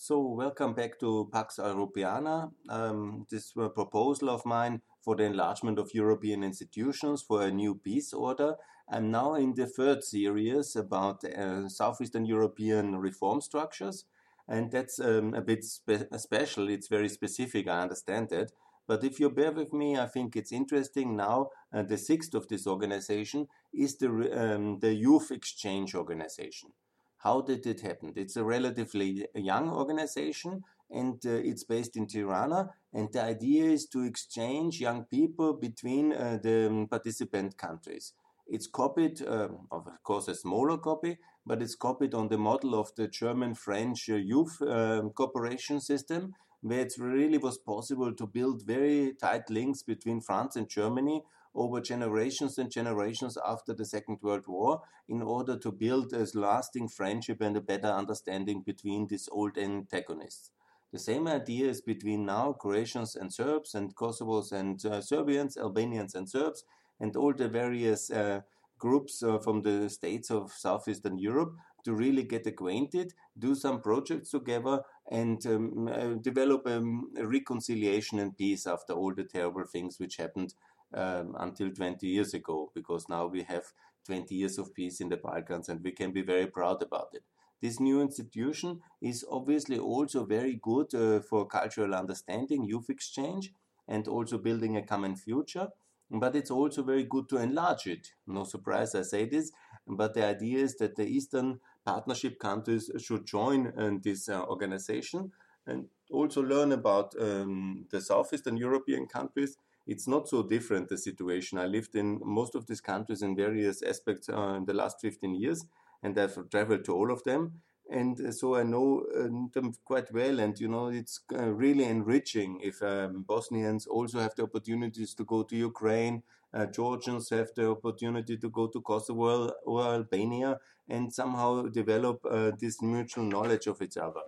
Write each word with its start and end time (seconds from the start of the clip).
So, 0.00 0.20
welcome 0.20 0.74
back 0.74 1.00
to 1.00 1.28
Pax 1.32 1.56
Europeana. 1.58 2.52
Um, 2.68 3.26
this 3.32 3.52
a 3.56 3.68
proposal 3.68 4.30
of 4.30 4.46
mine 4.46 4.80
for 5.02 5.16
the 5.16 5.24
enlargement 5.24 5.76
of 5.76 5.90
European 5.92 6.44
institutions 6.44 7.20
for 7.20 7.42
a 7.42 7.50
new 7.50 7.74
peace 7.74 8.12
order. 8.12 8.54
I'm 8.88 9.10
now 9.10 9.34
in 9.34 9.54
the 9.54 9.66
third 9.66 10.04
series 10.04 10.76
about 10.76 11.24
uh, 11.24 11.68
Southeastern 11.68 12.26
European 12.26 12.94
reform 12.98 13.40
structures, 13.40 14.04
and 14.46 14.70
that's 14.70 15.00
um, 15.00 15.34
a 15.34 15.40
bit 15.40 15.64
spe 15.64 16.06
special. 16.16 16.68
It's 16.68 16.86
very 16.86 17.08
specific, 17.08 17.66
I 17.66 17.80
understand 17.80 18.28
that. 18.28 18.52
But 18.86 19.02
if 19.02 19.18
you 19.18 19.30
bear 19.30 19.50
with 19.50 19.72
me, 19.72 19.98
I 19.98 20.06
think 20.06 20.36
it's 20.36 20.52
interesting 20.52 21.16
now. 21.16 21.48
Uh, 21.74 21.82
the 21.82 21.98
sixth 21.98 22.34
of 22.34 22.46
this 22.46 22.68
organization 22.68 23.48
is 23.74 23.98
the, 23.98 24.08
um, 24.08 24.78
the 24.78 24.94
Youth 24.94 25.32
Exchange 25.32 25.96
Organization. 25.96 26.70
How 27.18 27.40
did 27.40 27.66
it 27.66 27.80
happen? 27.80 28.12
It's 28.16 28.36
a 28.36 28.44
relatively 28.44 29.26
young 29.34 29.70
organization 29.70 30.62
and 30.90 31.24
uh, 31.26 31.30
it's 31.30 31.64
based 31.64 31.96
in 31.96 32.06
Tirana. 32.06 32.70
And 32.92 33.12
the 33.12 33.22
idea 33.22 33.64
is 33.64 33.86
to 33.88 34.04
exchange 34.04 34.80
young 34.80 35.04
people 35.04 35.54
between 35.54 36.12
uh, 36.12 36.38
the 36.42 36.68
um, 36.68 36.86
participant 36.88 37.58
countries. 37.58 38.12
It's 38.46 38.66
copied, 38.66 39.20
uh, 39.20 39.48
of 39.70 39.86
course, 40.02 40.28
a 40.28 40.34
smaller 40.34 40.78
copy, 40.78 41.18
but 41.44 41.60
it's 41.60 41.74
copied 41.74 42.14
on 42.14 42.28
the 42.28 42.38
model 42.38 42.74
of 42.74 42.94
the 42.96 43.08
German 43.08 43.54
French 43.54 44.08
uh, 44.08 44.14
youth 44.14 44.62
um, 44.62 45.10
cooperation 45.10 45.80
system, 45.80 46.34
where 46.62 46.80
it 46.80 46.94
really 46.98 47.38
was 47.38 47.58
possible 47.58 48.14
to 48.14 48.26
build 48.26 48.62
very 48.64 49.12
tight 49.20 49.50
links 49.50 49.82
between 49.82 50.20
France 50.20 50.56
and 50.56 50.68
Germany 50.68 51.22
over 51.54 51.80
generations 51.80 52.58
and 52.58 52.70
generations 52.70 53.36
after 53.44 53.74
the 53.74 53.84
Second 53.84 54.18
World 54.22 54.46
War 54.46 54.82
in 55.08 55.22
order 55.22 55.56
to 55.58 55.72
build 55.72 56.12
a 56.12 56.26
lasting 56.34 56.88
friendship 56.88 57.40
and 57.40 57.56
a 57.56 57.60
better 57.60 57.88
understanding 57.88 58.62
between 58.62 59.06
these 59.06 59.28
old 59.32 59.56
antagonists. 59.58 60.50
The 60.92 60.98
same 60.98 61.28
idea 61.28 61.68
is 61.68 61.82
between 61.82 62.24
now 62.24 62.52
Croatians 62.52 63.14
and 63.14 63.32
Serbs 63.32 63.74
and 63.74 63.94
Kosovos 63.94 64.52
and 64.52 64.84
uh, 64.86 65.02
Serbians, 65.02 65.58
Albanians 65.58 66.14
and 66.14 66.28
Serbs, 66.28 66.64
and 66.98 67.14
all 67.14 67.34
the 67.34 67.48
various 67.48 68.10
uh, 68.10 68.40
groups 68.78 69.22
uh, 69.22 69.38
from 69.38 69.62
the 69.62 69.90
states 69.90 70.30
of 70.30 70.52
Southeastern 70.52 71.18
Europe 71.18 71.54
to 71.84 71.94
really 71.94 72.22
get 72.22 72.46
acquainted, 72.46 73.12
do 73.38 73.54
some 73.54 73.80
projects 73.80 74.30
together, 74.30 74.82
and 75.10 75.44
um, 75.46 75.88
uh, 75.88 76.14
develop 76.20 76.66
um, 76.66 77.10
a 77.16 77.26
reconciliation 77.26 78.18
and 78.18 78.36
peace 78.36 78.66
after 78.66 78.92
all 78.92 79.14
the 79.14 79.24
terrible 79.24 79.64
things 79.64 79.98
which 79.98 80.16
happened 80.16 80.54
um, 80.94 81.34
until 81.38 81.70
20 81.70 82.06
years 82.06 82.34
ago, 82.34 82.70
because 82.74 83.08
now 83.08 83.26
we 83.26 83.42
have 83.42 83.64
20 84.06 84.34
years 84.34 84.58
of 84.58 84.74
peace 84.74 85.00
in 85.00 85.08
the 85.08 85.16
Balkans 85.16 85.68
and 85.68 85.82
we 85.82 85.92
can 85.92 86.12
be 86.12 86.22
very 86.22 86.46
proud 86.46 86.82
about 86.82 87.08
it. 87.12 87.22
This 87.60 87.80
new 87.80 88.00
institution 88.00 88.80
is 89.02 89.24
obviously 89.30 89.78
also 89.78 90.24
very 90.24 90.58
good 90.62 90.94
uh, 90.94 91.20
for 91.20 91.46
cultural 91.46 91.94
understanding, 91.94 92.64
youth 92.64 92.88
exchange, 92.88 93.52
and 93.88 94.06
also 94.06 94.38
building 94.38 94.76
a 94.76 94.82
common 94.82 95.16
future. 95.16 95.68
But 96.10 96.36
it's 96.36 96.50
also 96.50 96.82
very 96.82 97.04
good 97.04 97.28
to 97.30 97.36
enlarge 97.36 97.86
it. 97.86 98.08
No 98.26 98.44
surprise 98.44 98.94
I 98.94 99.02
say 99.02 99.26
this, 99.26 99.52
but 99.86 100.14
the 100.14 100.24
idea 100.24 100.58
is 100.58 100.76
that 100.76 100.96
the 100.96 101.06
Eastern 101.06 101.60
Partnership 101.84 102.38
countries 102.38 102.90
should 102.98 103.26
join 103.26 103.68
uh, 103.68 103.90
this 104.02 104.28
uh, 104.28 104.42
organization 104.42 105.32
and 105.66 105.88
also 106.10 106.42
learn 106.42 106.72
about 106.72 107.14
um, 107.20 107.86
the 107.90 108.00
Southeastern 108.00 108.56
European 108.56 109.06
countries 109.06 109.56
it's 109.88 110.06
not 110.06 110.28
so 110.28 110.42
different 110.42 110.88
the 110.90 110.98
situation. 110.98 111.58
I 111.58 111.64
lived 111.66 111.96
in 111.96 112.20
most 112.22 112.54
of 112.54 112.66
these 112.66 112.82
countries 112.82 113.22
in 113.22 113.34
various 113.34 113.82
aspects 113.82 114.28
uh, 114.28 114.54
in 114.58 114.66
the 114.66 114.74
last 114.74 115.00
15 115.00 115.34
years, 115.34 115.64
and 116.02 116.16
I've 116.18 116.38
traveled 116.50 116.84
to 116.84 116.94
all 116.94 117.10
of 117.10 117.24
them. 117.24 117.62
And 117.90 118.20
uh, 118.20 118.32
so 118.32 118.54
I 118.54 118.64
know 118.64 119.06
uh, 119.16 119.28
them 119.54 119.72
quite 119.86 120.12
well, 120.12 120.40
and 120.40 120.60
you 120.60 120.68
know 120.68 120.88
it's 120.88 121.20
uh, 121.34 121.48
really 121.48 121.84
enriching 121.84 122.60
if 122.62 122.82
um, 122.82 123.24
Bosnians 123.26 123.86
also 123.86 124.20
have 124.20 124.34
the 124.34 124.42
opportunities 124.42 125.14
to 125.14 125.24
go 125.24 125.42
to 125.44 125.56
Ukraine, 125.56 126.22
uh, 126.52 126.66
Georgians 126.66 127.30
have 127.30 127.48
the 127.56 127.70
opportunity 127.70 128.36
to 128.36 128.50
go 128.50 128.66
to 128.66 128.82
Kosovo 128.82 129.50
or 129.64 129.82
Albania, 129.84 130.58
and 130.86 131.10
somehow 131.10 131.62
develop 131.62 132.20
uh, 132.30 132.50
this 132.60 132.82
mutual 132.82 133.24
knowledge 133.24 133.66
of 133.66 133.80
each 133.80 133.96
other 133.96 134.20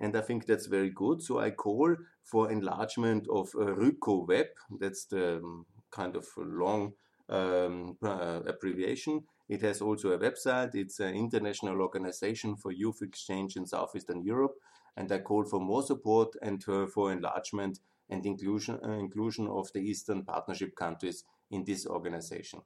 and 0.00 0.16
I 0.16 0.22
think 0.22 0.46
that's 0.46 0.66
very 0.66 0.90
good. 0.90 1.22
So 1.22 1.38
I 1.38 1.50
call 1.50 1.94
for 2.24 2.50
enlargement 2.50 3.26
of 3.28 3.50
uh, 3.54 3.74
RYCO 3.74 4.26
Web. 4.26 4.46
That's 4.80 5.04
the 5.04 5.36
um, 5.36 5.66
kind 5.90 6.16
of 6.16 6.26
long 6.36 6.94
um, 7.28 7.96
uh, 8.02 8.40
abbreviation. 8.46 9.24
It 9.48 9.62
has 9.62 9.82
also 9.82 10.12
a 10.12 10.18
website. 10.18 10.74
It's 10.74 11.00
an 11.00 11.14
international 11.14 11.80
organization 11.82 12.56
for 12.56 12.72
youth 12.72 13.02
exchange 13.02 13.56
in 13.56 13.66
Southeastern 13.66 14.22
Europe, 14.22 14.54
and 14.96 15.10
I 15.12 15.18
call 15.18 15.44
for 15.44 15.60
more 15.60 15.82
support 15.82 16.34
and 16.42 16.64
uh, 16.68 16.86
for 16.86 17.12
enlargement 17.12 17.80
and 18.08 18.24
inclusion 18.24 18.78
uh, 18.84 18.92
inclusion 18.92 19.46
of 19.48 19.72
the 19.72 19.80
Eastern 19.80 20.24
Partnership 20.24 20.74
countries 20.74 21.24
in 21.50 21.64
this 21.64 21.86
organization. 21.86 22.62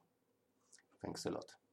Thanks 1.01 1.25
a 1.25 1.31
lot. 1.31 1.64